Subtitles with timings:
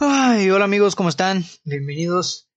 [0.00, 1.44] Ay, hola amigos, ¿cómo están?
[1.64, 2.48] Bienvenidos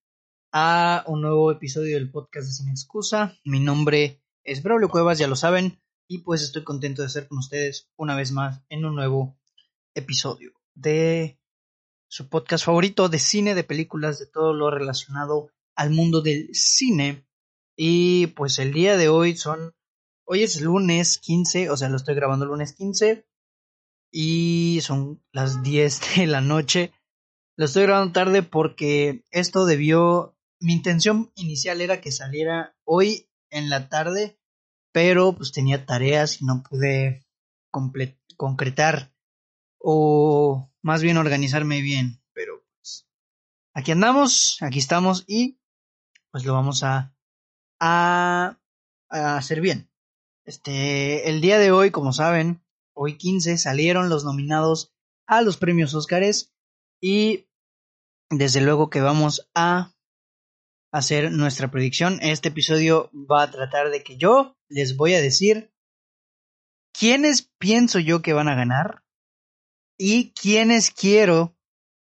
[0.51, 3.35] a un nuevo episodio del podcast de Sin Excusa.
[3.43, 7.39] Mi nombre es Braulio Cuevas, ya lo saben, y pues estoy contento de estar con
[7.39, 9.39] ustedes una vez más en un nuevo
[9.95, 11.39] episodio de
[12.07, 17.25] su podcast favorito de cine, de películas, de todo lo relacionado al mundo del cine.
[17.75, 19.73] Y pues el día de hoy son,
[20.25, 23.25] hoy es lunes 15, o sea, lo estoy grabando lunes 15
[24.11, 26.93] y son las 10 de la noche
[27.61, 30.35] lo estoy grabando tarde porque esto debió.
[30.59, 34.39] Mi intención inicial era que saliera hoy en la tarde,
[34.91, 37.23] pero pues tenía tareas y no pude
[38.35, 39.13] concretar
[39.77, 42.23] o más bien organizarme bien.
[42.33, 43.07] Pero pues
[43.75, 45.59] aquí andamos, aquí estamos y
[46.31, 47.15] pues lo vamos a,
[47.79, 48.57] a,
[49.09, 49.91] a hacer bien.
[50.45, 54.95] Este, el día de hoy, como saben, hoy 15 salieron los nominados
[55.27, 56.55] a los premios Óscares
[56.99, 57.50] y
[58.31, 59.93] desde luego que vamos a
[60.91, 62.19] hacer nuestra predicción.
[62.21, 65.71] Este episodio va a tratar de que yo les voy a decir
[66.93, 69.03] quiénes pienso yo que van a ganar
[69.97, 71.55] y quiénes quiero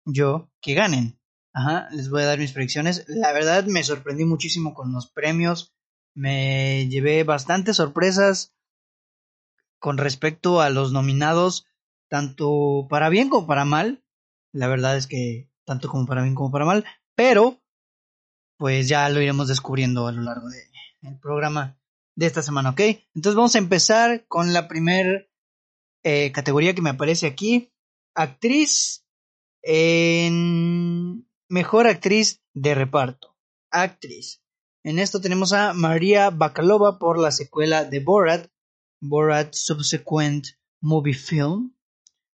[0.05, 1.19] yo que ganen.
[1.53, 3.05] Ajá, les voy a dar mis predicciones.
[3.07, 5.73] La verdad me sorprendí muchísimo con los premios.
[6.13, 8.53] Me llevé bastantes sorpresas
[9.79, 11.65] con respecto a los nominados,
[12.09, 14.03] tanto para bien como para mal.
[14.51, 17.61] La verdad es que tanto como para bien como para mal, pero
[18.57, 20.47] pues ya lo iremos descubriendo a lo largo
[21.01, 21.77] del programa
[22.15, 22.79] de esta semana, ¿ok?
[23.13, 25.27] Entonces vamos a empezar con la primera
[26.03, 27.71] eh, categoría que me aparece aquí,
[28.15, 29.05] actriz
[29.61, 33.35] en mejor actriz de reparto,
[33.69, 34.41] actriz.
[34.83, 38.49] En esto tenemos a María Bakalova por la secuela de Borat,
[39.01, 40.47] Borat Subsequent
[40.81, 41.75] Movie Film.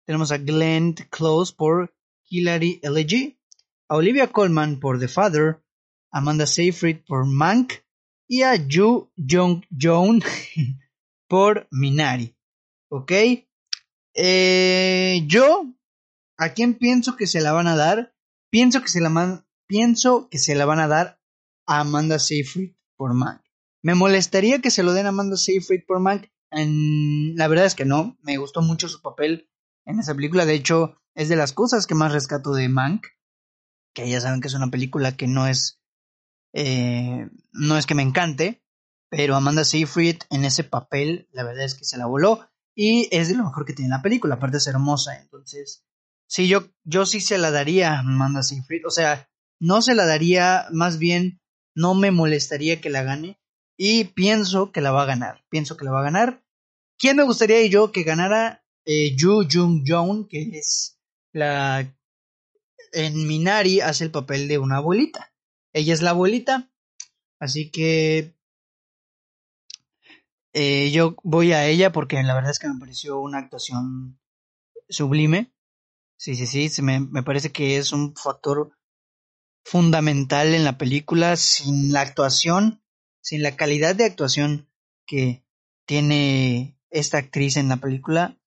[0.08, 1.94] Tenemos a Glenn Close por
[2.30, 3.40] Hilary Elegy,
[3.88, 5.64] a Olivia Colman por The Father,
[6.12, 7.74] Amanda Seyfried por Mank
[8.28, 10.22] y a Yu Jong Joon
[11.28, 12.36] por Minari.
[12.90, 13.12] ¿Ok?
[14.14, 15.74] Eh, yo,
[16.38, 18.16] ¿a quién pienso que se la van a dar?
[18.50, 21.22] Pienso que se la, pienso que se la van a dar
[21.68, 23.42] a Amanda Seyfried por Mank.
[23.82, 26.30] Me molestaría que se lo den a Amanda Seyfried por Mank.
[26.52, 29.50] la verdad es que no, me gustó mucho su papel
[29.90, 30.46] en esa película.
[30.46, 33.08] De hecho, es de las cosas que más rescato de Mank.
[33.94, 35.82] Que ya saben que es una película que no es.
[36.54, 38.64] Eh, no es que me encante.
[39.10, 42.48] Pero Amanda Seyfried en ese papel, la verdad es que se la voló.
[42.76, 44.36] Y es de lo mejor que tiene la película.
[44.36, 45.20] Aparte es hermosa.
[45.20, 45.84] Entonces.
[46.28, 48.86] Sí, yo, yo sí se la daría a Amanda Seyfried.
[48.86, 49.30] O sea,
[49.60, 51.42] no se la daría, más bien,
[51.76, 53.40] no me molestaría que la gane.
[53.76, 55.44] Y pienso que la va a ganar.
[55.50, 56.44] Pienso que la va a ganar.
[57.00, 58.64] ¿Quién me gustaría yo que ganara?
[58.92, 61.00] Eh, Yu Jung Joon, que es
[61.32, 61.96] la
[62.92, 65.32] en Minari hace el papel de una abuelita.
[65.74, 66.72] Ella es la abuelita,
[67.40, 68.34] así que
[70.54, 74.20] eh, yo voy a ella porque la verdad es que me pareció una actuación
[74.90, 75.54] sublime.
[76.18, 78.76] Sí, sí, sí, me, me parece que es un factor
[79.64, 81.36] fundamental en la película.
[81.36, 82.82] Sin la actuación,
[83.22, 84.68] sin la calidad de actuación
[85.06, 85.46] que
[85.86, 88.39] tiene esta actriz en la película,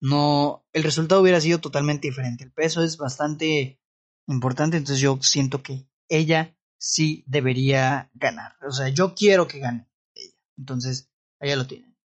[0.00, 2.44] no, el resultado hubiera sido totalmente diferente.
[2.44, 3.80] El peso es bastante
[4.26, 8.56] importante, entonces yo siento que ella sí debería ganar.
[8.66, 10.36] O sea, yo quiero que gane ella.
[10.56, 11.10] Entonces,
[11.40, 11.96] allá lo tienen.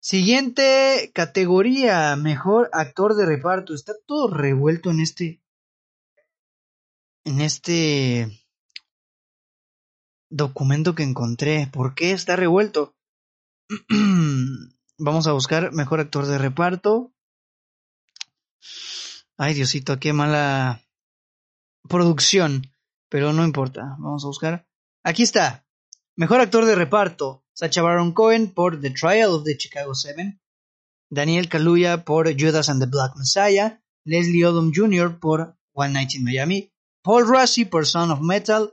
[0.00, 3.74] Siguiente categoría, mejor actor de reparto.
[3.74, 5.42] Está todo revuelto en este.
[7.24, 8.46] En este
[10.30, 11.68] documento que encontré.
[11.72, 12.94] ¿Por qué está revuelto?
[14.98, 17.12] Vamos a buscar mejor actor de reparto.
[19.36, 20.82] Ay, Diosito, qué mala
[21.86, 22.72] producción.
[23.10, 23.96] Pero no importa.
[23.98, 24.66] Vamos a buscar.
[25.04, 25.66] Aquí está.
[26.16, 27.44] Mejor actor de reparto.
[27.52, 30.40] Sacha Baron Cohen por The Trial of the Chicago Seven.
[31.10, 33.82] Daniel Kaluuya por Judas and the Black Messiah.
[34.04, 35.18] Leslie Odom Jr.
[35.20, 36.72] por One Night in Miami.
[37.02, 38.72] Paul Rassi por Son of Metal.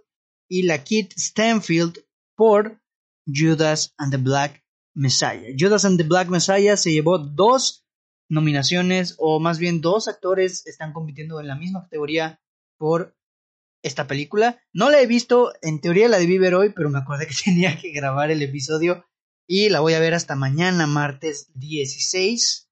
[0.50, 2.00] Y la Stanfield
[2.36, 2.82] por
[3.26, 4.63] Judas and the Black
[4.94, 5.54] Messiah.
[5.58, 7.86] Judas and the Black Messiah se llevó dos
[8.30, 12.42] nominaciones, o más bien dos actores están compitiendo en la misma categoría
[12.78, 13.16] por
[13.84, 14.62] esta película.
[14.72, 17.78] No la he visto, en teoría la debí ver hoy, pero me acordé que tenía
[17.78, 19.06] que grabar el episodio
[19.48, 22.70] y la voy a ver hasta mañana, martes 16.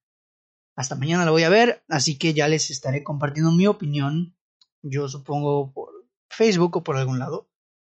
[0.76, 4.38] Hasta mañana la voy a ver, así que ya les estaré compartiendo mi opinión.
[4.82, 5.90] Yo supongo por
[6.30, 7.50] Facebook o por algún lado.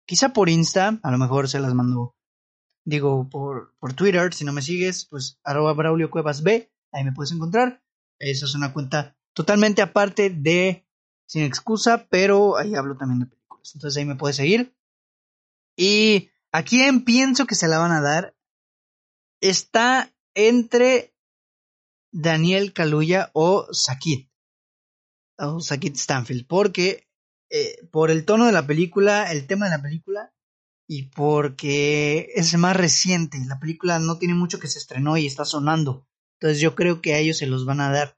[0.06, 2.17] Quizá por Insta, a lo mejor se las mando
[2.88, 7.12] digo, por, por Twitter, si no me sigues, pues arroba Braulio Cuevas B, ahí me
[7.12, 7.84] puedes encontrar.
[8.18, 10.88] Esa es una cuenta totalmente aparte de
[11.26, 13.76] sin excusa, pero ahí hablo también de películas.
[13.76, 14.74] Entonces ahí me puedes seguir.
[15.76, 18.38] Y a quién pienso que se la van a dar
[19.42, 21.14] está entre
[22.14, 24.32] Daniel Kaluuya o Sakit.
[25.38, 26.48] O Sakit Stanfield.
[26.48, 27.10] Porque
[27.50, 30.34] eh, por el tono de la película, el tema de la película,
[30.88, 33.38] y porque es más reciente.
[33.46, 36.08] La película no tiene mucho que se estrenó y está sonando.
[36.40, 38.18] Entonces yo creo que a ellos se los van a dar.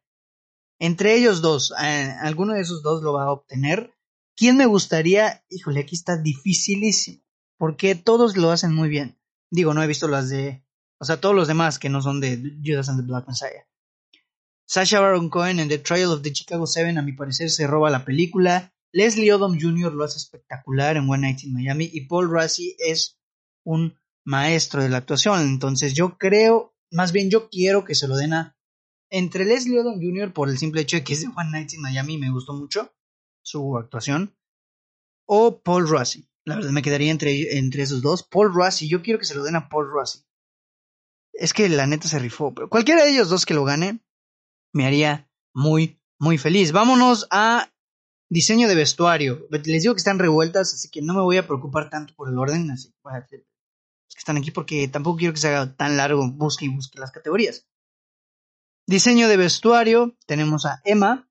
[0.80, 3.94] Entre ellos dos, eh, alguno de esos dos lo va a obtener.
[4.36, 5.44] ¿Quién me gustaría?
[5.50, 7.21] Híjole, aquí está dificilísimo.
[7.57, 9.19] Porque todos lo hacen muy bien.
[9.51, 10.63] Digo, no he visto las de.
[11.00, 13.68] O sea, todos los demás que no son de Judas and the Black Messiah.
[14.65, 17.89] Sasha Baron Cohen en The Trial of the Chicago Seven, a mi parecer, se roba
[17.89, 18.74] la película.
[18.91, 19.94] Leslie Odom Jr.
[19.94, 23.19] lo hace espectacular en One Night in Miami y Paul Rassi es
[23.63, 25.41] un maestro de la actuación.
[25.41, 28.56] Entonces yo creo, más bien yo quiero que se lo den a
[29.12, 30.33] entre Leslie Odom Jr.
[30.33, 32.94] por el simple hecho de que es de One Night in Miami me gustó mucho
[33.41, 34.36] su actuación
[35.25, 36.30] o Paul Rassi.
[36.45, 38.24] La verdad me quedaría entre, entre esos dos.
[38.24, 40.25] Paul Rassi, yo quiero que se lo den a Paul Rassi.
[41.33, 44.00] Es que la neta se rifó, pero cualquiera de ellos dos que lo gane
[44.74, 46.71] me haría muy, muy feliz.
[46.71, 47.71] Vámonos a
[48.29, 49.47] Diseño de vestuario.
[49.49, 52.37] Les digo que están revueltas, así que no me voy a preocupar tanto por el
[52.37, 52.69] orden.
[52.69, 52.93] Así
[53.29, 53.43] que
[54.15, 56.29] están aquí porque tampoco quiero que se haga tan largo.
[56.31, 57.67] Busque y busque las categorías.
[58.85, 60.15] Diseño de vestuario.
[60.27, 61.29] Tenemos a Emma,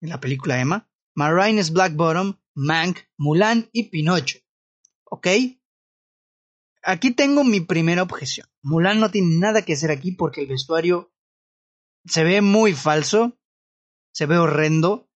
[0.00, 0.88] en la película Emma.
[1.14, 4.38] Marines Black Bottom, Mank, Mulan y Pinocho.
[5.04, 5.26] ¿Ok?
[6.84, 8.48] Aquí tengo mi primera objeción.
[8.62, 11.12] Mulan no tiene nada que hacer aquí porque el vestuario
[12.06, 13.38] se ve muy falso,
[14.12, 15.11] se ve horrendo,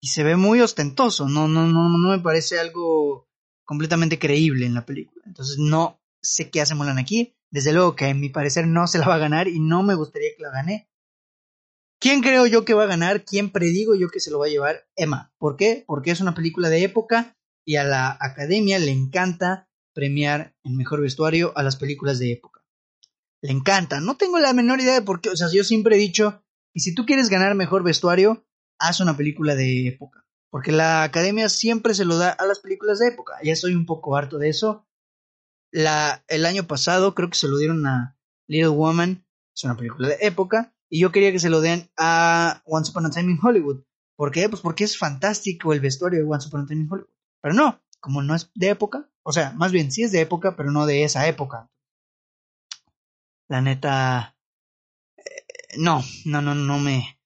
[0.00, 3.28] y se ve muy ostentoso, no, no, no, no me parece algo
[3.64, 5.22] completamente creíble en la película.
[5.26, 7.36] Entonces no sé qué hace Mulan aquí.
[7.50, 9.94] Desde luego que a mi parecer no se la va a ganar y no me
[9.94, 10.88] gustaría que la gane.
[12.00, 13.24] ¿Quién creo yo que va a ganar?
[13.24, 14.88] ¿Quién predigo yo que se lo va a llevar?
[14.96, 15.32] Emma.
[15.38, 15.84] ¿Por qué?
[15.86, 17.36] Porque es una película de época
[17.66, 22.64] y a la academia le encanta premiar en mejor vestuario a las películas de época.
[23.42, 24.00] Le encanta.
[24.00, 25.30] No tengo la menor idea de por qué.
[25.30, 26.42] O sea, yo siempre he dicho,
[26.72, 28.46] y si tú quieres ganar mejor vestuario,
[28.80, 30.26] haz una película de época.
[30.50, 33.34] Porque la academia siempre se lo da a las películas de época.
[33.44, 34.88] Ya estoy un poco harto de eso.
[35.70, 38.18] La, el año pasado creo que se lo dieron a
[38.48, 39.24] Little Woman,
[39.54, 43.06] es una película de época, y yo quería que se lo den a Once Upon
[43.06, 43.84] a Time in Hollywood.
[44.16, 44.48] ¿Por qué?
[44.48, 47.10] Pues porque es fantástico el vestuario de Once Upon a Time in Hollywood.
[47.40, 50.56] Pero no, como no es de época, o sea, más bien sí es de época,
[50.56, 51.70] pero no de esa época.
[53.48, 54.36] La neta...
[55.16, 57.19] Eh, no, no, no, no me...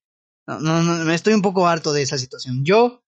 [0.47, 2.65] No, no, no, estoy un poco harto de esa situación.
[2.65, 3.03] Yo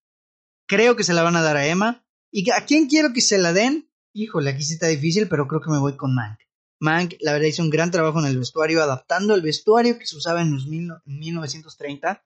[0.67, 2.05] creo que se la van a dar a Emma.
[2.31, 3.89] ¿Y a quién quiero que se la den?
[4.13, 6.39] Híjole, aquí sí está difícil, pero creo que me voy con Mank.
[6.79, 10.17] Mank, la verdad, hizo un gran trabajo en el vestuario, adaptando el vestuario que se
[10.17, 12.23] usaba en los mil, 1930.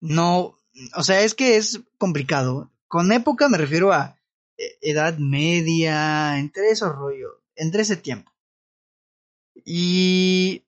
[0.00, 0.56] No,
[0.94, 2.70] o sea, es que es complicado.
[2.88, 4.18] Con época me refiero a
[4.56, 8.32] eh, edad media, entre esos rollos, entre ese tiempo.
[9.64, 10.64] Y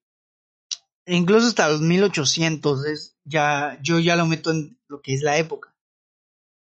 [1.06, 5.36] incluso hasta los 1800 es ya yo ya lo meto en lo que es la
[5.36, 5.74] época.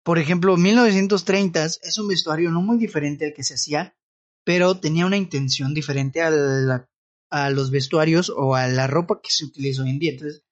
[0.04, 3.98] Por ejemplo, 1930 es un vestuario no muy diferente al que se hacía,
[4.44, 6.88] pero tenía una intención diferente a,
[7.30, 10.12] a los vestuarios o a la ropa que se utiliza hoy en día.
[10.12, 10.44] Entonces,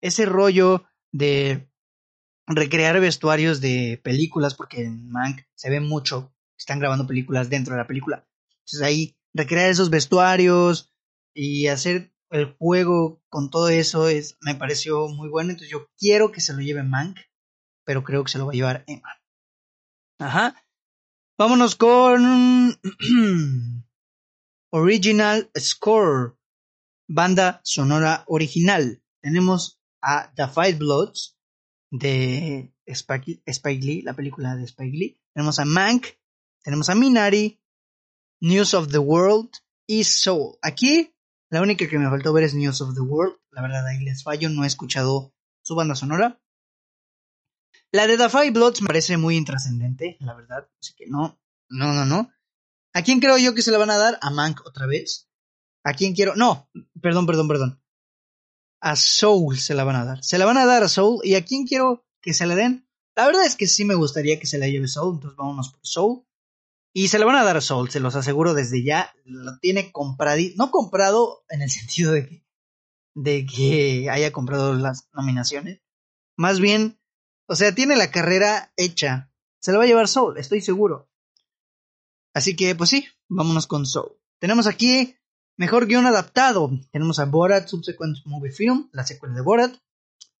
[0.00, 1.70] ese rollo de
[2.46, 7.80] recrear vestuarios de películas, porque en Mank se ve mucho, están grabando películas dentro de
[7.80, 8.26] la película.
[8.64, 10.92] Entonces ahí recrear esos vestuarios
[11.34, 15.50] y hacer el juego con todo eso es, me pareció muy bueno.
[15.50, 17.18] Entonces yo quiero que se lo lleve Mank,
[17.84, 19.20] pero creo que se lo va a llevar Emma.
[20.18, 20.64] Ajá.
[21.38, 22.78] Vámonos con
[24.72, 26.36] Original Score.
[27.08, 29.02] Banda sonora original.
[29.20, 31.36] Tenemos a The Five Bloods
[31.90, 35.20] de Spike, Lee, la película de Spike Lee.
[35.34, 36.06] Tenemos a Mank.
[36.62, 37.60] Tenemos a Minari.
[38.40, 39.50] News of the World
[39.86, 40.56] y Soul.
[40.62, 41.14] Aquí
[41.52, 43.36] la única que me faltó ver es News of the World.
[43.50, 46.42] La verdad, ahí les fallo, no he escuchado su banda sonora.
[47.92, 50.70] La de The Bloods me parece muy intrascendente, la verdad.
[50.80, 52.32] Así que no, no, no, no.
[52.94, 54.18] ¿A quién creo yo que se la van a dar?
[54.22, 55.28] A Mank otra vez.
[55.84, 56.36] ¿A quién quiero?
[56.36, 56.70] No,
[57.02, 57.82] perdón, perdón, perdón.
[58.80, 60.24] A Soul se la van a dar.
[60.24, 61.20] Se la van a dar a Soul.
[61.22, 62.88] ¿Y a quién quiero que se la den?
[63.14, 65.16] La verdad es que sí me gustaría que se la lleve Soul.
[65.16, 66.24] Entonces vámonos por Soul.
[66.94, 69.14] Y se lo van a dar a Soul, se los aseguro desde ya.
[69.24, 72.46] Lo tiene comprado, no comprado en el sentido de que,
[73.14, 75.80] de que haya comprado las nominaciones.
[76.36, 76.98] Más bien,
[77.46, 79.30] o sea, tiene la carrera hecha.
[79.60, 81.08] Se lo va a llevar Soul, estoy seguro.
[82.34, 84.18] Así que, pues sí, vámonos con Soul.
[84.38, 85.16] Tenemos aquí
[85.56, 86.70] mejor guion adaptado.
[86.90, 89.76] Tenemos a Borat Subsequent Movie Film, la secuela de Borat.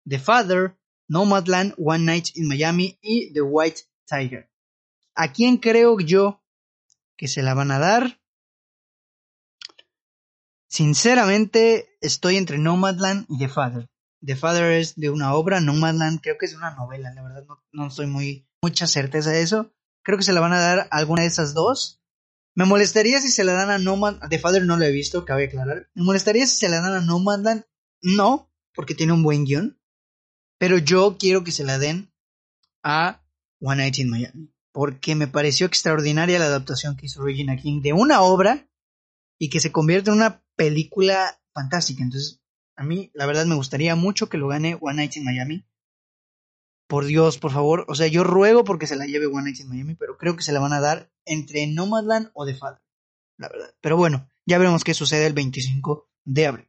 [0.04, 0.76] The Father,
[1.08, 4.50] Nomadland, One Night in Miami y The White Tiger.
[5.14, 6.41] ¿A quién creo yo
[7.22, 8.20] que se la van a dar?
[10.68, 13.88] Sinceramente, estoy entre Nomadland y The Father.
[14.26, 17.62] The Father es de una obra, Nomadland creo que es una novela, la verdad no,
[17.70, 19.72] no estoy muy mucha certeza de eso.
[20.02, 22.02] Creo que se la van a dar a alguna de esas dos.
[22.56, 24.28] Me molestaría si se la dan a Nomadland.
[24.28, 25.88] The Father no lo he visto, cabe aclarar.
[25.94, 27.66] Me molestaría si se la dan a Nomadland.
[28.02, 29.80] No, porque tiene un buen guion.
[30.58, 32.12] Pero yo quiero que se la den
[32.82, 33.24] a
[33.60, 34.51] One Night in Miami.
[34.72, 38.68] Porque me pareció extraordinaria la adaptación que hizo Regina King de una obra
[39.38, 42.02] y que se convierte en una película fantástica.
[42.02, 42.40] Entonces,
[42.76, 45.66] a mí, la verdad, me gustaría mucho que lo gane One Night in Miami.
[46.88, 47.84] Por Dios, por favor.
[47.88, 50.42] O sea, yo ruego porque se la lleve One Night in Miami, pero creo que
[50.42, 52.82] se la van a dar entre Nomadland o The Father.
[53.36, 53.74] La verdad.
[53.80, 56.68] Pero bueno, ya veremos qué sucede el 25 de abril.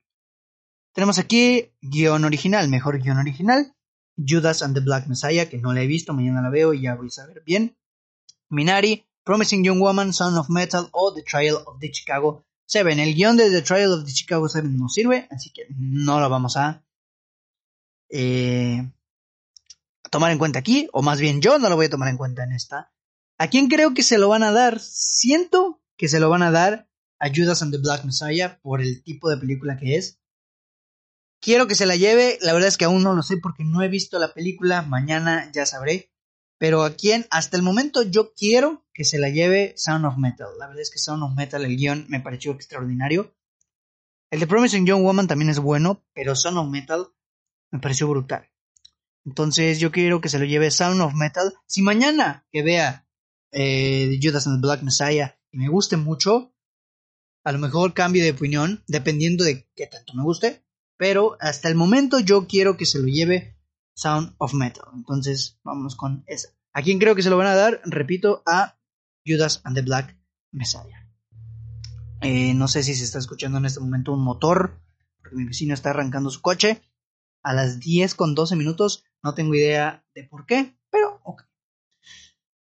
[0.93, 3.75] Tenemos aquí guion original, mejor guion original.
[4.15, 6.95] Judas and the Black Messiah, que no la he visto, mañana la veo y ya
[6.95, 7.75] voy a saber bien.
[8.53, 13.01] Minari, Promising Young Woman, Son of Metal o The Trial of the Chicago 7.
[13.01, 16.29] El guion de The Trial of the Chicago 7 no sirve, así que no lo
[16.29, 16.83] vamos a,
[18.09, 18.91] eh,
[20.09, 22.43] tomar en cuenta aquí, o más bien yo no lo voy a tomar en cuenta
[22.43, 22.93] en esta.
[23.39, 24.79] ¿A quién creo que se lo van a dar?
[24.79, 26.87] Siento que se lo van a dar
[27.19, 30.19] a Judas and the Black Messiah por el tipo de película que es.
[31.41, 33.81] Quiero que se la lleve, la verdad es que aún no lo sé porque no
[33.81, 36.12] he visto la película, mañana ya sabré.
[36.63, 40.47] Pero a quién, hasta el momento yo quiero que se la lleve Sound of Metal.
[40.57, 43.35] La verdad es que Sound of Metal, el guion me pareció extraordinario.
[44.31, 47.07] El de Promising Young Woman también es bueno, pero Sound of Metal
[47.69, 48.49] me pareció brutal.
[49.25, 51.53] Entonces yo quiero que se lo lleve Sound of Metal.
[51.65, 53.09] Si mañana que vea
[53.51, 56.55] eh, Judas and the Black Messiah y me guste mucho,
[57.43, 60.63] a lo mejor cambio de opinión, dependiendo de qué tanto me guste
[60.97, 63.52] pero hasta el momento yo quiero que se lo lleve
[63.95, 64.85] Sound of Metal.
[64.93, 66.49] Entonces, vamos con esa.
[66.73, 67.81] ¿A quién creo que se lo van a dar?
[67.85, 68.79] Repito, a
[69.25, 70.17] Judas and the Black
[70.51, 71.09] Messiah.
[72.21, 74.81] Eh, no sé si se está escuchando en este momento un motor,
[75.17, 76.81] porque mi vecino está arrancando su coche
[77.43, 79.03] a las 10 con 12 minutos.
[79.21, 81.43] No tengo idea de por qué, pero ok.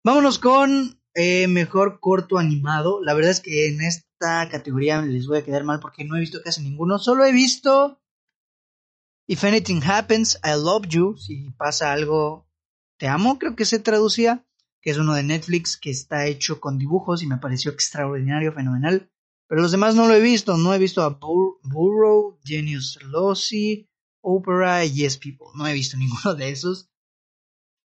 [0.04, 3.02] Vámonos con eh, mejor corto animado.
[3.02, 6.20] La verdad es que en esta categoría les voy a quedar mal porque no he
[6.20, 6.98] visto casi ninguno.
[6.98, 8.00] Solo he visto
[9.28, 11.16] If Anything Happens, I Love You.
[11.18, 12.48] Si pasa algo,
[12.96, 14.46] te amo, creo que se traducía.
[14.80, 19.10] Que es uno de Netflix que está hecho con dibujos y me pareció extraordinario, fenomenal.
[19.46, 20.56] Pero los demás no lo he visto.
[20.56, 23.86] No he visto a Burrow, Genius Lossy,
[24.22, 25.48] Opera y Yes People.
[25.56, 26.88] No he visto ninguno de esos.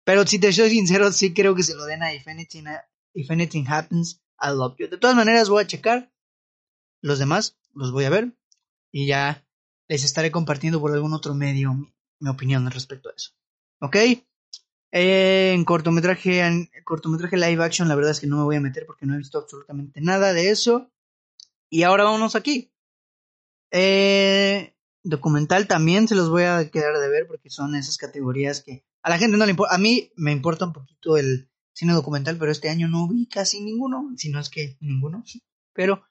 [0.05, 4.23] Pero si te soy sincero, sí creo que se lo den a If Anything Happens,
[4.40, 4.88] I Love You.
[4.88, 6.11] De todas maneras, voy a checar.
[7.02, 8.38] Los demás los voy a ver.
[8.90, 9.46] Y ya
[9.88, 11.75] les estaré compartiendo por algún otro medio
[12.19, 13.33] mi, opinión respecto a eso.
[13.81, 13.97] ¿Ok?
[14.93, 18.87] Eh, en cortometraje, cortometraje live action, la verdad es que no me voy a meter
[18.87, 20.90] porque no he visto absolutamente nada de eso.
[21.69, 22.73] Y ahora vámonos aquí.
[23.71, 28.85] Eh, documental también se los voy a quedar de ver porque son esas categorías que
[29.02, 29.75] a la gente no le importa.
[29.75, 33.61] A mí me importa un poquito el cine documental, pero este año no vi casi
[33.61, 35.23] ninguno, si no es que ninguno.
[35.75, 36.02] Pero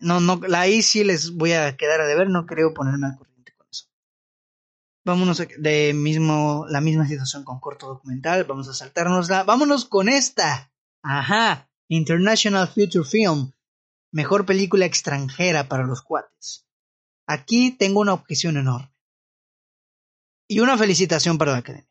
[0.00, 3.52] no, no, ahí sí les voy a quedar a deber, no creo ponerme al corriente
[3.56, 3.86] con eso.
[5.04, 9.44] Vámonos de mismo, la misma situación con corto documental, vamos a saltárnosla.
[9.44, 10.72] Vámonos con esta.
[11.02, 13.52] Ajá, International Future Film,
[14.12, 16.66] mejor película extranjera para los cuates.
[17.26, 18.92] Aquí tengo una objeción enorme.
[20.48, 21.88] Y una felicitación para la academia.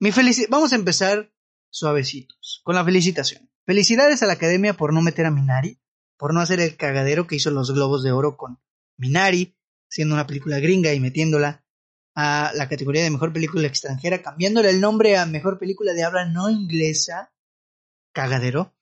[0.00, 0.10] Mi
[0.48, 1.32] vamos a empezar
[1.70, 3.50] suavecitos, con la felicitación.
[3.64, 5.80] Felicidades a la academia por no meter a Minari
[6.16, 8.58] por no hacer el cagadero que hizo los Globos de Oro con
[8.96, 9.56] Minari,
[9.88, 11.64] siendo una película gringa y metiéndola
[12.14, 16.24] a la categoría de mejor película extranjera, cambiándole el nombre a mejor película de habla
[16.24, 17.32] no inglesa,
[18.12, 18.74] cagadero.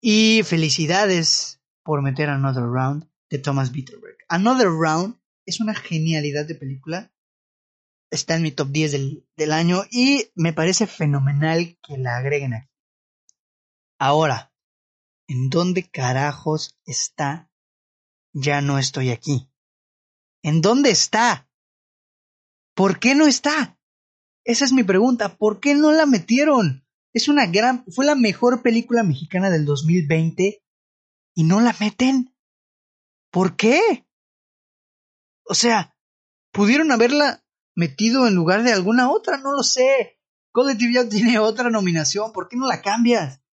[0.00, 4.18] Y felicidades por meter Another Round de Thomas Bitterberg.
[4.28, 7.12] Another Round es una genialidad de película.
[8.10, 12.54] Está en mi top 10 del, del año y me parece fenomenal que la agreguen
[12.54, 12.70] aquí.
[13.98, 14.53] Ahora,
[15.26, 17.50] ¿En dónde carajos está?
[18.32, 19.50] Ya no estoy aquí.
[20.42, 21.48] ¿En dónde está?
[22.74, 23.78] ¿Por qué no está?
[24.44, 25.36] Esa es mi pregunta.
[25.36, 26.86] ¿Por qué no la metieron?
[27.12, 30.62] Es una gran, fue la mejor película mexicana del 2020
[31.34, 32.36] y no la meten.
[33.30, 34.06] ¿Por qué?
[35.44, 35.96] O sea,
[36.52, 40.20] pudieron haberla metido en lugar de alguna otra, no lo sé.
[40.52, 43.43] Collective ya tiene otra nominación, ¿por qué no la cambias?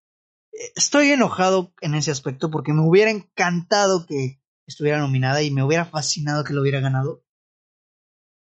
[0.76, 5.86] Estoy enojado en ese aspecto porque me hubiera encantado que estuviera nominada y me hubiera
[5.86, 7.24] fascinado que lo hubiera ganado.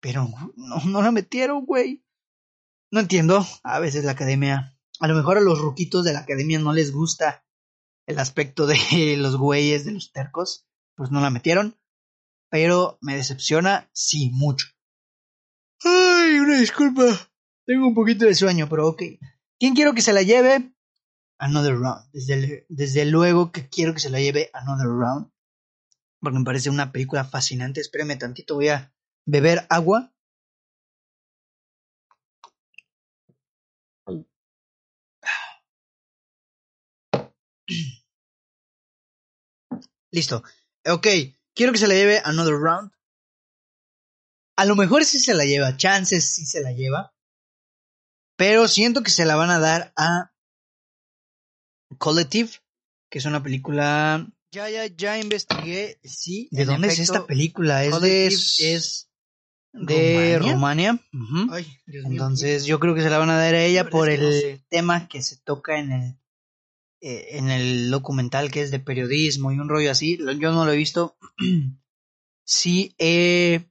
[0.01, 0.27] Pero
[0.85, 2.03] no, la metieron, güey.
[2.91, 3.45] No entiendo.
[3.63, 4.77] A veces la academia.
[4.99, 7.45] A lo mejor a los ruquitos de la academia no les gusta
[8.07, 8.77] el aspecto de
[9.17, 10.67] los güeyes, de los tercos.
[10.95, 11.77] Pues no la metieron.
[12.49, 14.67] Pero me decepciona, sí, mucho.
[15.83, 17.03] Ay, una disculpa.
[17.65, 19.03] Tengo un poquito de sueño, pero ok.
[19.57, 20.73] ¿Quién quiero que se la lleve?
[21.41, 22.05] Another Round.
[22.13, 25.31] Desde, desde luego que quiero que se la lleve Another Round.
[26.21, 27.81] Porque me parece una película fascinante.
[27.81, 28.93] Espérame tantito, voy a
[29.25, 30.13] beber agua.
[40.11, 40.43] Listo.
[40.85, 41.07] Ok,
[41.55, 42.91] quiero que se la lleve Another Round.
[44.57, 47.15] A lo mejor sí se la lleva, chances sí se la lleva.
[48.37, 50.30] Pero siento que se la van a dar a
[51.97, 52.51] Collective,
[53.09, 54.27] que es una película.
[54.51, 55.99] Ya, ya, ya investigué.
[56.03, 56.49] Sí.
[56.51, 57.85] ¿De dónde es esta película?
[57.85, 58.27] Es de.
[58.27, 59.09] Es
[59.73, 60.99] de Rumania.
[61.51, 62.11] Ay, Dios mío.
[62.11, 65.21] Entonces yo creo que se la van a dar a ella por el tema que
[65.21, 66.21] se toca en el
[67.03, 70.17] eh, en el documental que es de periodismo y un rollo así.
[70.17, 71.17] Yo no lo he visto.
[72.43, 73.67] sí he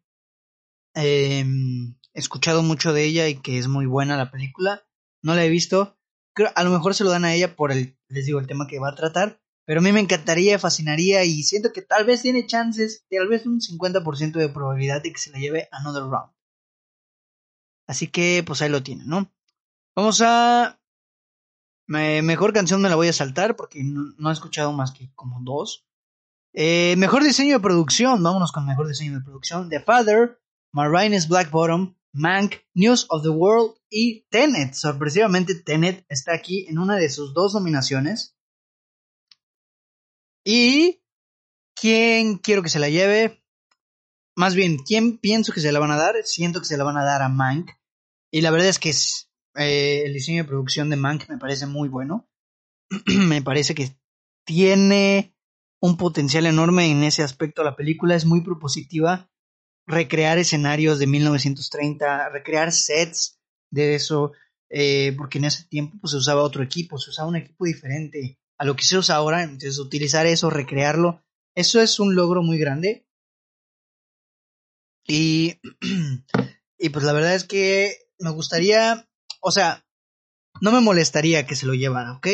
[0.94, 4.84] em, escuchado mucho de ella y que es muy buena la película.
[5.22, 5.96] No la he visto.
[6.54, 8.78] A lo mejor se lo dan a ella por el, les digo, el tema que
[8.78, 9.40] va a tratar.
[9.70, 13.46] Pero a mí me encantaría, fascinaría y siento que tal vez tiene chances, tal vez
[13.46, 16.32] un 50% de probabilidad de que se la lleve Another Round.
[17.86, 19.32] Así que pues ahí lo tienen, ¿no?
[19.94, 20.80] Vamos a...
[21.86, 25.86] mejor canción me la voy a saltar porque no, he escuchado más que como dos.
[26.52, 29.68] Eh, mejor diseño de producción, vámonos con mejor diseño de producción.
[29.68, 30.40] The Father,
[30.72, 34.74] Marines Black Bottom, Mank, News of the World y Tenet.
[34.74, 38.36] Sorpresivamente Tenet está aquí en una de sus dos nominaciones.
[40.44, 41.02] Y
[41.74, 43.42] quién quiero que se la lleve.
[44.36, 46.14] Más bien, quién pienso que se la van a dar.
[46.24, 47.70] Siento que se la van a dar a Mank.
[48.32, 48.90] Y la verdad es que
[49.56, 52.28] eh, el diseño de producción de Mank me parece muy bueno.
[53.06, 53.96] me parece que
[54.44, 55.34] tiene
[55.80, 57.62] un potencial enorme en ese aspecto.
[57.62, 59.30] La película es muy propositiva.
[59.90, 64.32] Recrear escenarios de 1930, recrear sets de eso,
[64.68, 68.38] eh, porque en ese tiempo pues, se usaba otro equipo, se usaba un equipo diferente
[68.56, 71.24] a lo que se usa ahora, entonces utilizar eso, recrearlo,
[71.56, 73.06] eso es un logro muy grande.
[75.06, 75.60] Y,
[76.78, 79.08] y pues la verdad es que me gustaría,
[79.40, 79.84] o sea,
[80.60, 82.28] no me molestaría que se lo llevara, ¿ok?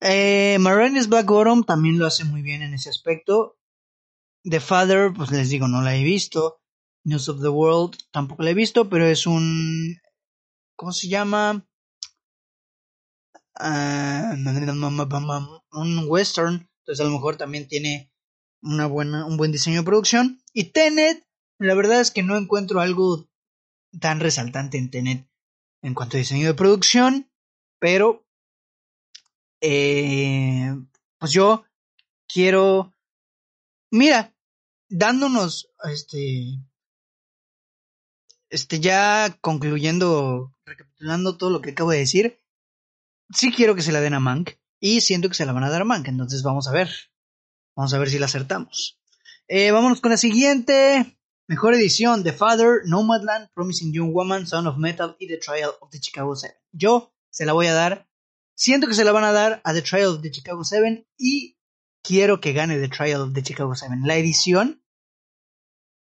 [0.00, 3.56] Eh, Marines Black Bottom también lo hace muy bien en ese aspecto.
[4.44, 6.60] The Father, pues les digo, no la he visto.
[7.04, 10.00] News of the World tampoco la he visto, pero es un...
[10.76, 11.66] ¿Cómo se llama?
[13.56, 14.34] Ah,
[15.70, 18.12] un western, entonces a lo mejor también tiene
[18.62, 20.42] una buena, un buen diseño de producción.
[20.52, 21.24] Y Tenet,
[21.58, 23.28] la verdad es que no encuentro algo
[24.00, 25.28] tan resaltante en Tenet
[25.82, 27.30] en cuanto a diseño de producción,
[27.78, 28.26] pero
[29.60, 30.74] eh,
[31.18, 31.64] pues yo
[32.26, 32.92] quiero,
[33.90, 34.33] mira,
[34.94, 36.60] dándonos, este,
[38.48, 42.40] este ya concluyendo, recapitulando todo lo que acabo de decir,
[43.30, 45.70] sí quiero que se la den a Mank y siento que se la van a
[45.70, 46.90] dar a Mank, entonces vamos a ver.
[47.76, 49.00] Vamos a ver si la acertamos.
[49.48, 51.18] Eh, vámonos con la siguiente.
[51.48, 55.90] Mejor edición: The Father, Nomadland, Promising Young Woman, Son of Metal y The Trial of
[55.90, 56.54] the Chicago 7.
[56.70, 58.08] Yo se la voy a dar.
[58.54, 61.58] Siento que se la van a dar a The Trial of the Chicago 7 y
[62.04, 63.96] quiero que gane The Trial of the Chicago 7.
[64.04, 64.83] La edición,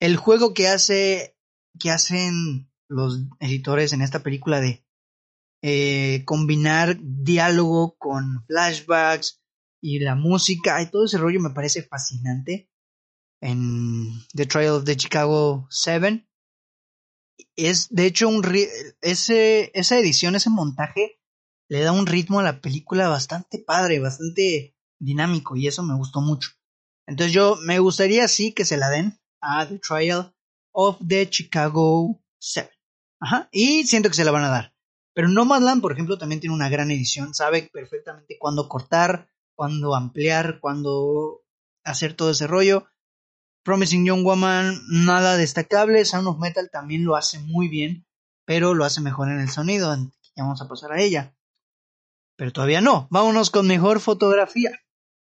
[0.02, 1.38] el juego que hace
[1.80, 4.84] que hacen los editores en esta película de
[5.62, 9.42] eh, combinar diálogo con flashbacks
[9.80, 12.70] y la música y todo ese rollo me parece fascinante
[13.42, 16.28] en The Trial of the Chicago 7
[17.56, 18.44] es de hecho un
[19.02, 21.22] ese esa edición ese montaje
[21.70, 26.22] le da un ritmo a la película bastante padre bastante dinámico y eso me gustó
[26.22, 26.52] mucho.
[27.08, 30.34] Entonces yo me gustaría sí que se la den a The Trial
[30.72, 32.70] of the Chicago 7
[33.20, 34.72] Ajá, y siento que se la van a dar
[35.14, 40.60] pero Nomadland, por ejemplo, también tiene una gran edición, sabe perfectamente cuándo cortar, cuándo ampliar,
[40.60, 41.42] cuándo
[41.84, 42.88] hacer todo ese rollo.
[43.64, 46.06] Promising Young Woman, nada destacable.
[46.06, 48.08] Sound of Metal también lo hace muy bien,
[48.46, 49.96] pero lo hace mejor en el sonido.
[50.36, 51.36] Ya vamos a pasar a ella.
[52.38, 53.08] Pero todavía no.
[53.12, 54.72] Vámonos con mejor fotografía.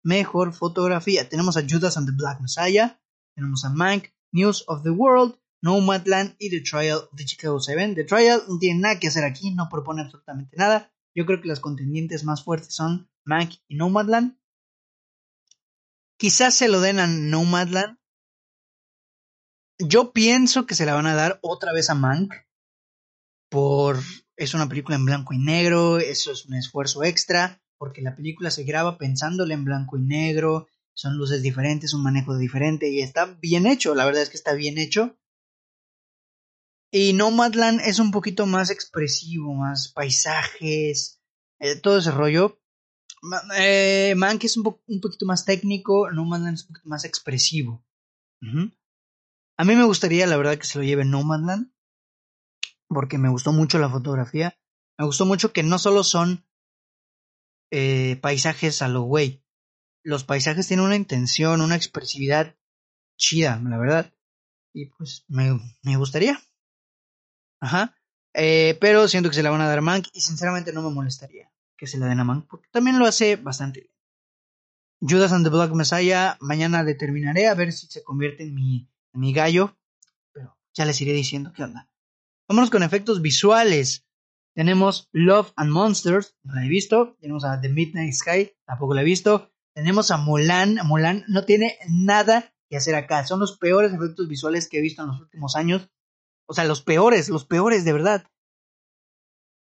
[0.03, 1.27] Mejor fotografía.
[1.27, 2.99] Tenemos a Judas and the Black Messiah.
[3.39, 7.95] Tenemos a Mank, News of the World, Nomadland y The Trial de Chicago 7.
[7.95, 10.91] The Trial no tiene nada que hacer aquí, no propone absolutamente nada.
[11.15, 14.37] Yo creo que las contendientes más fuertes son Mank y Nomadland.
[16.17, 17.97] Quizás se lo den a Nomadland.
[19.77, 22.33] yo pienso que se la van a dar otra vez a Mank
[23.49, 23.99] por
[24.35, 28.51] es una película en blanco y negro, eso es un esfuerzo extra, porque la película
[28.51, 30.67] se graba pensándole en blanco y negro,
[30.99, 34.53] son luces diferentes, un manejo diferente y está bien hecho, la verdad es que está
[34.53, 35.17] bien hecho.
[36.91, 41.21] Y Nomadland es un poquito más expresivo, más paisajes,
[41.59, 42.59] eh, todo ese rollo.
[43.57, 47.85] Eh, es un, un, poquito más técnico, Nomadland es un poquito más expresivo.
[48.41, 51.71] A mí me gustaría, la verdad, que se lo lleve Nomadland,
[52.89, 54.59] porque me gustó mucho la fotografía.
[54.97, 56.45] Me gustó mucho que no solo son
[57.71, 59.45] eh, paisajes a lo güey.
[60.03, 62.55] Los paisajes tienen una intención, una expresividad
[63.17, 64.13] chida, la verdad.
[64.73, 66.39] Y pues me, me gustaría.
[67.59, 67.95] Ajá.
[68.33, 70.93] Eh, pero siento que se la van a dar a Mank y sinceramente no me
[70.93, 73.93] molestaría que se la den a Mank porque también lo hace bastante bien.
[75.01, 79.19] Judas and the Black Messiah, mañana determinaré a ver si se convierte en mi, en
[79.21, 79.77] mi gallo,
[80.33, 81.89] pero ya les iré diciendo qué onda.
[82.49, 84.05] Vámonos con efectos visuales.
[84.53, 87.15] Tenemos Love and Monsters, no la he visto.
[87.21, 89.53] Tenemos a The Midnight Sky, tampoco la he visto.
[89.73, 90.79] Tenemos a Mulan.
[90.85, 93.25] Mulan no tiene nada que hacer acá.
[93.25, 95.89] Son los peores efectos visuales que he visto en los últimos años.
[96.47, 98.25] O sea, los peores, los peores de verdad.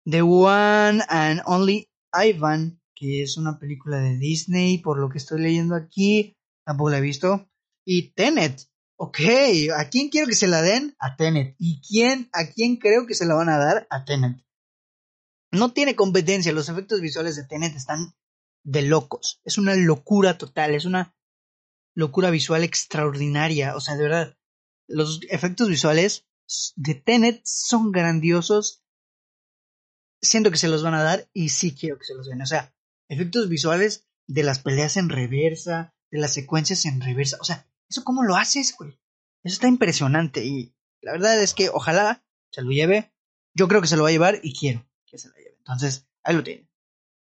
[0.04, 5.40] The One and Only Ivan, que es una película de Disney, por lo que estoy
[5.40, 7.48] leyendo aquí, tampoco la he visto.
[7.84, 9.18] Y Tenet, ok,
[9.76, 10.94] ¿a quién quiero que se la den?
[10.98, 11.54] A Tenet.
[11.58, 13.86] ¿Y quién, a quién creo que se la van a dar?
[13.90, 14.42] A Tenet.
[15.52, 18.14] No tiene competencia, los efectos visuales de Tenet están
[18.68, 19.40] de locos.
[19.44, 21.16] Es una locura total, es una
[21.94, 23.74] locura visual extraordinaria.
[23.74, 24.38] O sea, de verdad,
[24.86, 26.26] los efectos visuales
[26.76, 28.84] de Tenet son grandiosos.
[30.20, 32.42] Siento que se los van a dar y sí quiero que se los den.
[32.42, 32.74] O sea,
[33.08, 37.38] efectos visuales de las peleas en reversa, de las secuencias en reversa.
[37.40, 38.90] O sea, ¿eso cómo lo haces, güey?
[39.42, 43.14] Eso está impresionante y la verdad es que ojalá se lo lleve.
[43.54, 45.56] Yo creo que se lo va a llevar y quiero que se lo lleve.
[45.56, 46.67] Entonces, ahí lo tienen.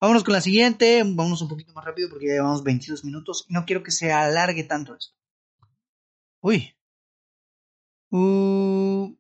[0.03, 1.01] Vámonos con la siguiente.
[1.05, 4.11] Vámonos un poquito más rápido porque ya llevamos 22 minutos y no quiero que se
[4.11, 5.15] alargue tanto esto.
[6.41, 6.75] Uy.
[8.11, 9.17] Uh,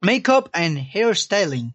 [0.00, 1.74] makeup and hairstyling.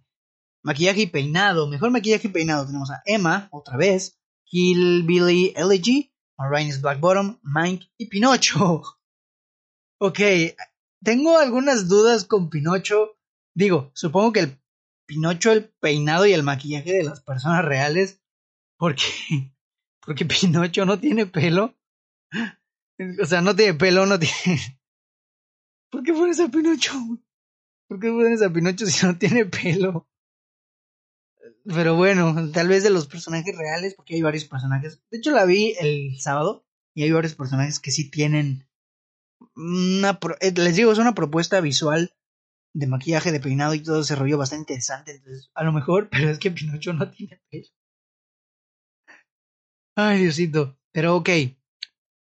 [0.63, 1.67] Maquillaje y peinado.
[1.67, 2.65] Mejor maquillaje y peinado.
[2.65, 4.17] Tenemos a Emma, otra vez.
[4.53, 6.09] Billy Elegy.
[6.37, 7.37] Marines Black Bottom.
[7.43, 8.83] Mike y Pinocho.
[9.99, 10.19] Ok.
[11.03, 13.17] Tengo algunas dudas con Pinocho.
[13.53, 14.61] Digo, supongo que el
[15.07, 18.21] Pinocho, el peinado y el maquillaje de las personas reales.
[18.77, 19.03] Porque.
[20.05, 21.75] Porque Pinocho no tiene pelo.
[23.21, 24.79] O sea, no tiene pelo, no tiene.
[25.91, 26.93] ¿Por qué pones a Pinocho?
[27.87, 30.07] ¿Por qué pones a Pinocho si no tiene pelo?
[31.65, 35.01] Pero bueno, tal vez de los personajes reales, porque hay varios personajes.
[35.11, 38.67] De hecho, la vi el sábado y hay varios personajes que sí tienen
[39.55, 40.19] una.
[40.39, 42.16] Eh, les digo, es una propuesta visual
[42.73, 45.11] de maquillaje, de peinado y todo ese rollo bastante interesante.
[45.11, 47.67] Entonces, a lo mejor, pero es que Pinocho no tiene pelo.
[49.95, 50.77] Ay, Diosito.
[50.91, 51.29] Pero ok.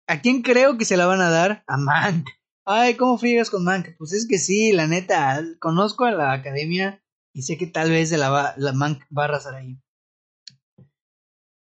[0.07, 1.63] ¿A quién creo que se la van a dar?
[1.67, 2.27] A Mank.
[2.65, 3.95] Ay, ¿cómo friegas con Mank?
[3.97, 8.09] Pues es que sí, la neta, conozco a la academia y sé que tal vez
[8.09, 9.79] de la, la Mank va a arrasar ahí.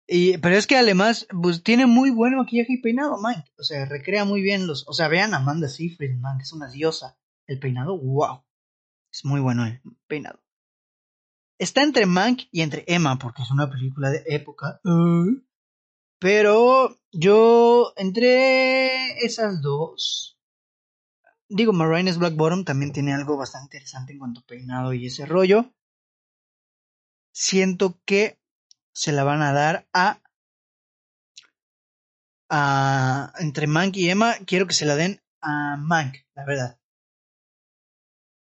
[0.07, 3.45] Y, pero es que además, pues tiene muy buen maquillaje y peinado, Mank.
[3.59, 4.89] O sea, recrea muy bien los.
[4.89, 7.19] O sea, vean a Amanda Seyfried, Mank, es una diosa.
[7.47, 8.43] El peinado, wow.
[9.19, 10.39] Es muy bueno el peinado.
[11.59, 14.81] Está entre Mank y entre Emma, porque es una película de época.
[16.21, 20.39] pero yo, entre esas dos.
[21.49, 25.27] Digo, Marines Black Bottom también tiene algo bastante interesante en cuanto a peinado y ese
[25.27, 25.75] rollo.
[27.33, 28.39] Siento que
[28.93, 30.23] se la van a dar a.
[32.51, 36.79] a entre Mank y Emma, quiero que se la den a Mank, la verdad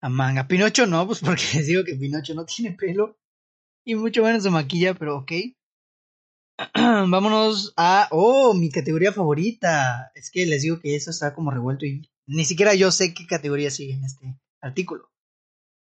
[0.09, 0.47] manga.
[0.47, 3.19] Pinocho no, pues porque les digo que Pinocho no tiene pelo
[3.85, 5.33] y mucho menos se maquilla, pero ok.
[6.75, 10.11] Vámonos a, oh, mi categoría favorita.
[10.15, 13.27] Es que les digo que eso está como revuelto y ni siquiera yo sé qué
[13.27, 15.11] categoría sigue en este artículo.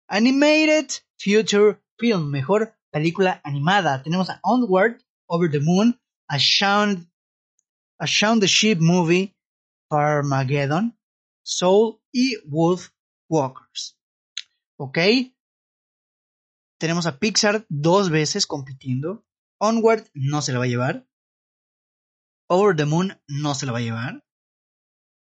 [0.07, 4.03] Animated Future Film, mejor película animada.
[4.03, 7.09] Tenemos a Onward, Over the Moon, a Shaun
[7.99, 9.35] the Sheep Movie,
[9.89, 10.97] Armageddon,
[11.43, 12.89] Soul y Wolf
[13.29, 13.98] Walkers.
[14.79, 14.97] ¿Ok?
[16.79, 19.25] Tenemos a Pixar dos veces compitiendo.
[19.59, 21.05] Onward no se la va a llevar.
[22.47, 24.25] Over the Moon no se la va a llevar.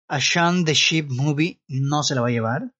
[0.07, 2.75] A Shaun the Sheep Movie no se la va a llevar.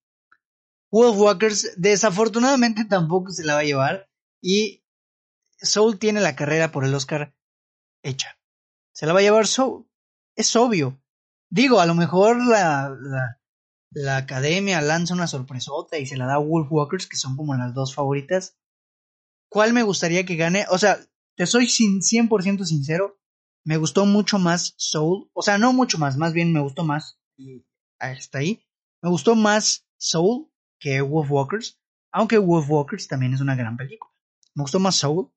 [0.91, 4.07] Walkers desafortunadamente tampoco se la va a llevar.
[4.39, 4.85] Y
[5.57, 7.35] Soul tiene la carrera por el Oscar
[8.03, 8.39] hecha.
[8.93, 9.89] Se la va a llevar Soul.
[10.35, 11.01] Es obvio.
[11.49, 13.38] Digo, a lo mejor la
[14.07, 17.93] academia lanza una sorpresota y se la da a Wolfwalkers, que son como las dos
[17.93, 18.57] favoritas.
[19.49, 20.65] ¿Cuál me gustaría que gane?
[20.69, 20.99] O sea,
[21.35, 23.19] te soy 100% sincero,
[23.65, 27.19] me gustó mucho más Soul, o sea, no mucho más, más bien me gustó más,
[27.37, 27.65] y
[27.99, 28.63] hasta ahí,
[29.01, 31.79] me gustó más Soul que Wolfwalkers,
[32.11, 34.11] aunque Wolfwalkers también es una gran película.
[34.55, 35.31] Me gustó más Soul.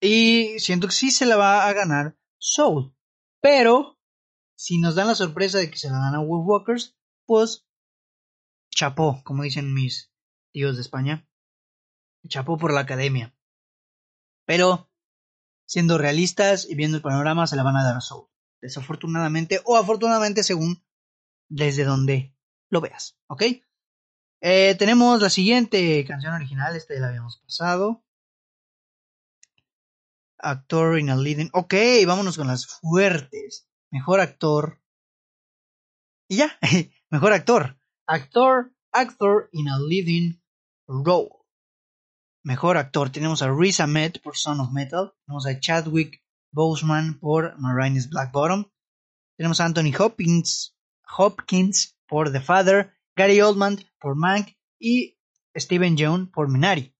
[0.00, 2.94] Y siento que sí se la va a ganar Soul.
[3.42, 3.99] Pero,
[4.60, 6.94] si nos dan la sorpresa de que se la dan a Wolfwalkers,
[7.24, 7.66] pues
[8.68, 10.12] chapó, como dicen mis
[10.52, 11.26] tíos de España.
[12.28, 13.34] Chapó por la academia.
[14.44, 14.90] Pero,
[15.64, 18.28] siendo realistas y viendo el panorama, se la van a dar a Soul.
[18.60, 20.84] Desafortunadamente, o afortunadamente, según
[21.48, 22.36] desde donde
[22.68, 23.16] lo veas.
[23.28, 23.44] ¿Ok?
[24.42, 28.04] Eh, tenemos la siguiente canción original, esta ya la habíamos pasado.
[30.36, 31.48] Actor in a leading.
[31.54, 31.72] Ok,
[32.06, 33.69] vámonos con las fuertes.
[33.90, 34.80] Mejor actor.
[36.28, 36.58] Y ya,
[37.10, 37.78] mejor actor.
[38.06, 40.40] Actor, actor in a leading
[40.86, 41.44] role.
[42.42, 43.10] Mejor actor.
[43.10, 45.12] Tenemos a Riz Ahmed por Son of Metal.
[45.26, 46.22] Tenemos a Chadwick
[46.52, 48.70] Boseman por Marines Black Bottom.
[49.36, 50.76] Tenemos a Anthony Hopkins,
[51.16, 52.92] Hopkins por The Father.
[53.16, 55.18] Gary Oldman por Mank y
[55.54, 56.94] Steven Yeun por Minari.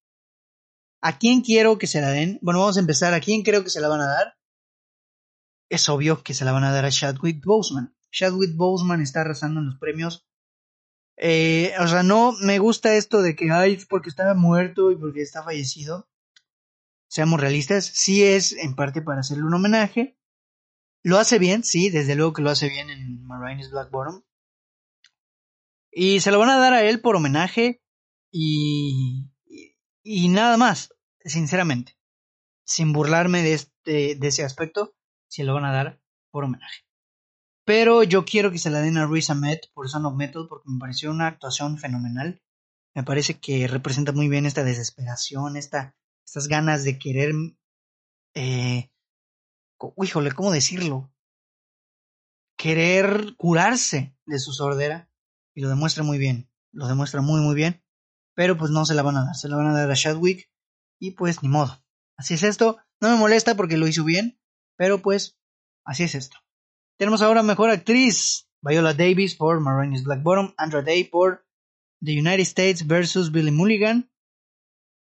[1.01, 2.37] ¿A quién quiero que se la den?
[2.41, 3.13] Bueno, vamos a empezar.
[3.13, 4.37] ¿A quién creo que se la van a dar?
[5.71, 7.95] Es obvio que se la van a dar a Chadwick Boseman.
[8.11, 10.27] Chadwick Boseman está arrasando en los premios.
[11.15, 15.21] Eh, o sea, no me gusta esto de que, ay, porque estaba muerto y porque
[15.21, 16.09] está fallecido.
[17.07, 20.19] Seamos realistas, sí es en parte para hacerle un homenaje.
[21.03, 24.23] Lo hace bien, sí, desde luego que lo hace bien en Marines Black Bottom.
[25.89, 27.81] Y se lo van a dar a él por homenaje
[28.29, 29.31] y,
[30.03, 31.97] y, nada más, sinceramente.
[32.65, 34.97] Sin burlarme de, este, de ese aspecto,
[35.31, 36.83] se lo van a dar por homenaje.
[37.65, 40.69] Pero yo quiero que se la den a Ruiz Ahmed por Son of Metal porque
[40.69, 42.41] me pareció una actuación fenomenal.
[42.93, 47.33] Me parece que representa muy bien esta desesperación, esta, estas ganas de querer...
[48.33, 48.91] Eh,
[50.03, 51.13] híjole, ¿cómo decirlo?
[52.57, 55.09] Querer curarse de su sordera
[55.55, 57.83] y lo demuestra muy bien, lo demuestra muy muy bien,
[58.35, 60.51] pero pues no se la van a dar, se la van a dar a Chadwick
[60.99, 61.83] y pues ni modo.
[62.17, 64.40] Así es esto, no me molesta porque lo hizo bien,
[64.81, 65.37] pero pues
[65.85, 66.37] así es esto.
[66.97, 71.45] Tenemos ahora mejor actriz, Viola Davis por Marines Black Bottom, Andra Day por
[72.03, 74.11] The United States versus Billy Mulligan.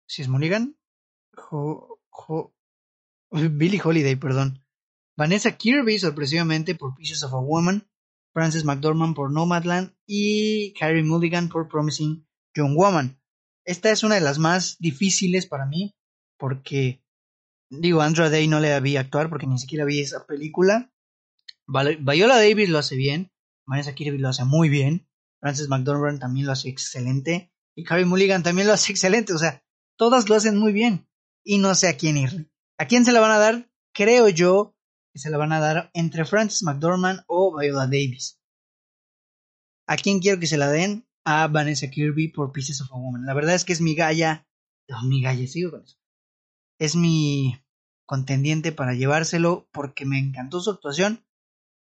[0.08, 0.78] ¿Si es Mulligan?
[3.30, 4.64] Billy Holiday, perdón.
[5.14, 7.86] Vanessa Kirby, sorpresivamente, por Pieces of a Woman.
[8.32, 13.20] Frances McDormand por Nomadland y Carrie Mulligan por Promising Young Woman.
[13.66, 15.94] Esta es una de las más difíciles para mí
[16.38, 17.04] porque,
[17.70, 20.92] digo, Andra Day no le había actuar porque ni siquiera vi esa película.
[21.66, 23.32] Viola Davis lo hace bien,
[23.66, 25.08] Vanessa Kirby lo hace muy bien,
[25.40, 29.64] Frances McDormand también lo hace excelente y Carrie Mulligan también lo hace excelente, o sea,
[29.96, 31.08] todas lo hacen muy bien
[31.44, 32.50] y no sé a quién ir.
[32.78, 33.70] ¿A quién se la van a dar?
[33.92, 34.76] Creo yo
[35.14, 38.38] se la van a dar entre Francis McDormand o Viola Davis.
[39.86, 41.06] ¿A quién quiero que se la den?
[41.24, 43.24] A Vanessa Kirby por Pieces of a Woman.
[43.24, 44.46] La verdad es que es mi galla.
[45.04, 45.96] mi galla, sigo con eso.
[46.78, 47.62] Es mi
[48.06, 51.24] contendiente para llevárselo porque me encantó su actuación.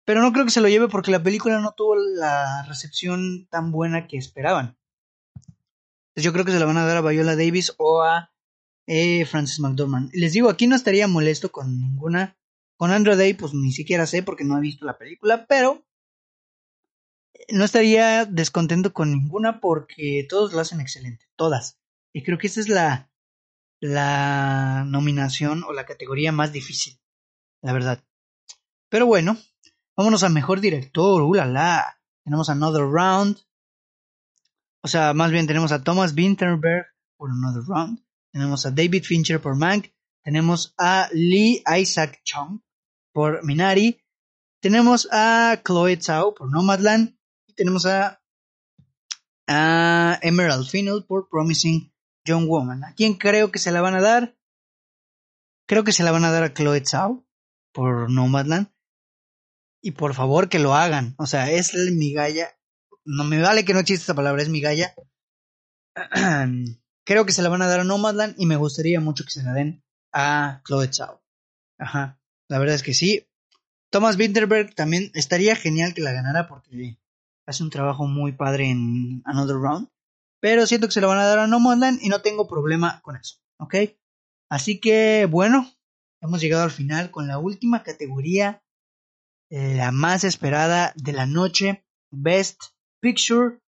[0.05, 3.71] Pero no creo que se lo lleve porque la película no tuvo la recepción tan
[3.71, 4.77] buena que esperaban.
[5.35, 8.33] Entonces yo creo que se la van a dar a Viola Davis o a
[8.87, 10.09] eh, Francis McDormand.
[10.13, 12.37] Les digo, aquí no estaría molesto con ninguna
[12.81, 15.85] con Andrew Day, pues ni siquiera sé porque no he visto la película, pero
[17.49, 21.77] no estaría descontento con ninguna porque todos lo hacen excelente, todas.
[22.11, 23.10] Y creo que esa es la,
[23.81, 27.01] la nominación o la categoría más difícil,
[27.61, 28.03] la verdad.
[28.89, 29.37] Pero bueno,
[29.97, 33.37] vámonos a mejor director, uh, la, Tenemos Another Round.
[34.83, 36.85] O sea, más bien tenemos a Thomas Winterberg
[37.17, 38.03] por Another Round.
[38.31, 39.91] Tenemos a David Fincher por Mank.
[40.23, 42.61] Tenemos a Lee Isaac Chung
[43.11, 43.99] por Minari.
[44.61, 47.17] Tenemos a Chloe Zhao por Nomadland.
[47.47, 48.19] Y tenemos a,
[50.21, 51.90] Emerald Final por Promising
[52.25, 52.83] Young Woman.
[52.83, 54.35] ¿A quién creo que se la van a dar?
[55.67, 57.25] Creo que se la van a dar a Chloe Zhao
[57.73, 58.71] por Nomadland.
[59.81, 61.15] Y por favor que lo hagan.
[61.17, 62.57] O sea, es mi galla.
[63.03, 64.93] No me vale que no chiste esta palabra, es mi galla.
[67.03, 69.43] Creo que se la van a dar a Nomadland y me gustaría mucho que se
[69.43, 71.23] la den a Chloe Zhao.
[71.79, 72.19] Ajá.
[72.47, 73.27] La verdad es que sí.
[73.89, 76.97] Thomas Winterberg también estaría genial que la ganara porque
[77.45, 79.89] hace un trabajo muy padre en Another Round.
[80.41, 83.15] Pero siento que se lo van a dar a Nomadland y no tengo problema con
[83.15, 83.37] eso.
[83.57, 83.75] ¿Ok?
[84.49, 85.71] Así que bueno,
[86.19, 88.63] hemos llegado al final con la última categoría,
[89.49, 91.85] la más esperada de la noche.
[92.11, 92.61] Best
[93.01, 93.61] Picture,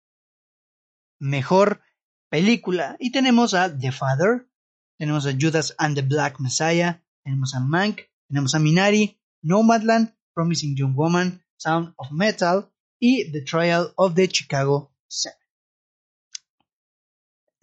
[1.19, 1.81] Mejor
[2.29, 2.97] Película.
[2.99, 4.49] Y tenemos a The Father,
[4.97, 10.75] tenemos a Judas and the Black Messiah, tenemos a Mank, tenemos a Minari, Nomadland, Promising
[10.75, 15.42] Young Woman, Sound of Metal y The Trial of the Chicago Seven.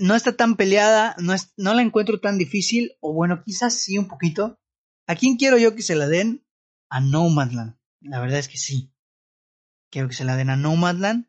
[0.01, 3.99] No está tan peleada, no, es, no la encuentro tan difícil, o bueno, quizás sí
[3.99, 4.59] un poquito.
[5.07, 6.43] ¿A quién quiero yo que se la den?
[6.89, 7.79] A Nomadland.
[8.01, 8.95] La verdad es que sí.
[9.91, 11.29] Quiero que se la den a Nomadland.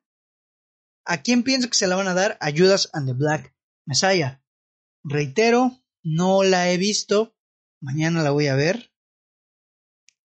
[1.04, 2.38] ¿A quién pienso que se la van a dar?
[2.40, 3.54] A Judas and the Black
[3.86, 4.42] Messiah.
[5.04, 7.36] Reitero, no la he visto.
[7.82, 8.94] Mañana la voy a ver.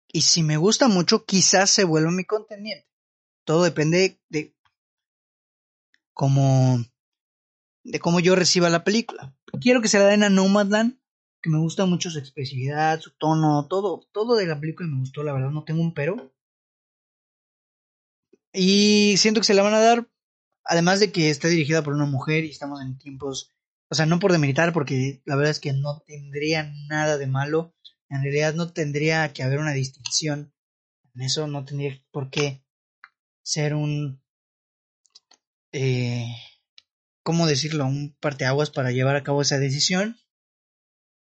[0.07, 2.89] Y si me gusta mucho, quizás se vuelva mi contendiente.
[3.45, 4.57] Todo depende de
[6.13, 6.85] cómo,
[7.87, 9.35] de cómo yo reciba la película.
[9.61, 10.99] Quiero que se la den a Nomadland,
[11.41, 15.23] que me gusta mucho su expresividad, su tono, todo, todo de la película me gustó,
[15.23, 16.33] la verdad, no tengo un pero.
[18.53, 20.09] Y siento que se la van a dar,
[20.65, 23.55] además de que está dirigida por una mujer y estamos en tiempos,
[23.89, 27.75] o sea, no por demeritar, porque la verdad es que no tendría nada de malo.
[28.09, 30.53] En realidad no tendría que haber una distinción
[31.15, 32.65] en eso, no tendría por qué
[33.43, 34.23] ser un,
[35.73, 36.27] eh,
[37.27, 37.87] ¿cómo decirlo?
[37.87, 40.17] Un parteaguas para llevar a cabo esa decisión.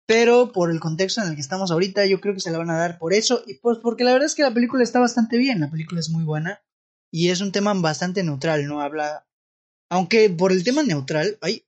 [0.07, 2.70] Pero por el contexto en el que estamos ahorita, yo creo que se la van
[2.70, 3.42] a dar por eso.
[3.44, 5.59] Y pues porque la verdad es que la película está bastante bien.
[5.59, 6.62] La película es muy buena.
[7.11, 8.81] Y es un tema bastante neutral, ¿no?
[8.81, 9.26] Habla.
[9.90, 11.38] Aunque por el tema neutral.
[11.42, 11.66] Ay.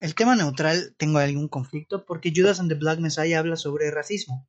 [0.00, 2.06] El tema neutral tengo algún conflicto.
[2.06, 4.48] Porque Judas and the Black Messiah habla sobre racismo.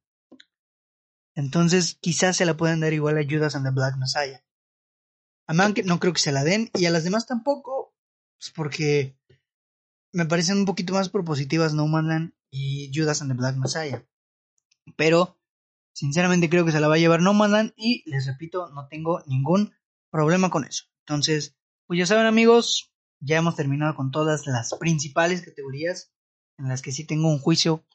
[1.36, 4.42] Entonces quizás se la puedan dar igual a Judas and the Black Messiah.
[5.48, 6.70] A Mank no creo que se la den.
[6.76, 7.79] Y a las demás tampoco.
[8.40, 9.18] Pues porque
[10.14, 14.06] me parecen un poquito más propositivas No Manland y Judas and the Black Messiah.
[14.96, 15.38] Pero,
[15.94, 19.22] sinceramente creo que se la va a llevar No Manland y les repito, no tengo
[19.28, 19.74] ningún
[20.10, 20.86] problema con eso.
[21.06, 26.14] Entonces, pues ya saben amigos, ya hemos terminado con todas las principales categorías
[26.58, 27.86] en las que sí tengo un juicio.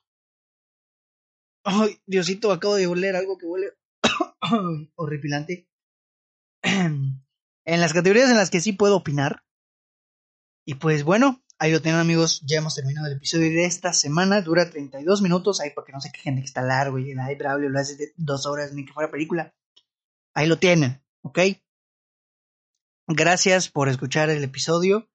[1.64, 3.72] Ay, Diosito, acabo de oler algo que huele
[4.96, 5.68] horripilante.
[6.62, 7.22] en
[7.64, 9.42] las categorías en las que sí puedo opinar.
[10.64, 14.42] Y pues bueno, Ahí lo tienen amigos, ya hemos terminado el episodio de esta semana,
[14.42, 17.37] dura 32 minutos, ahí para que no se quejen de que está largo y ay
[17.37, 19.55] Braulio lo hace de dos horas ni que fuera película.
[20.35, 21.38] Ahí lo tienen, ¿ok?
[23.07, 25.09] Gracias por escuchar el episodio.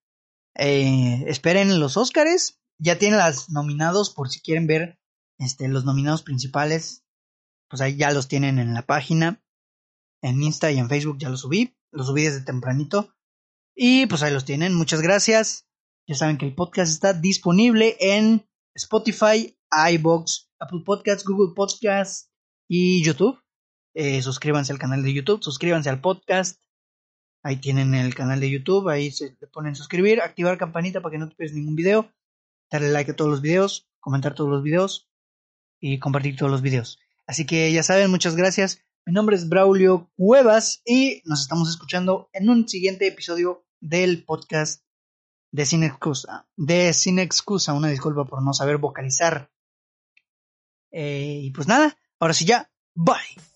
[0.56, 4.98] Eh, esperen los Óscares, ya tienen las nominados por si quieren ver
[5.40, 7.04] este, los nominados principales,
[7.68, 9.44] pues ahí ya los tienen en la página,
[10.22, 13.14] en Insta y en Facebook ya los subí, los subí desde tempranito.
[13.82, 15.66] Y pues ahí los tienen, muchas gracias.
[16.06, 19.58] Ya saben que el podcast está disponible en Spotify,
[19.94, 22.30] iBox, Apple Podcasts, Google Podcasts
[22.68, 23.42] y YouTube.
[23.94, 26.62] Eh, suscríbanse al canal de YouTube, suscríbanse al podcast.
[27.42, 31.20] Ahí tienen el canal de YouTube, ahí se le ponen suscribir, activar campanita para que
[31.20, 32.12] no te pierdas ningún video,
[32.70, 35.10] darle like a todos los videos, comentar todos los videos
[35.80, 37.00] y compartir todos los videos.
[37.26, 38.84] Así que ya saben, muchas gracias.
[39.06, 44.84] Mi nombre es Braulio Cuevas y nos estamos escuchando en un siguiente episodio del podcast
[45.52, 49.52] de sin excusa, de sin excusa, una disculpa por no saber vocalizar.
[50.92, 53.49] Eh, y pues nada, ahora sí ya, bye.